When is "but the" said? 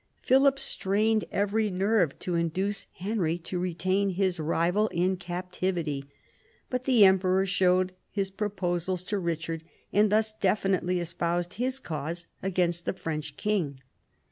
6.71-7.05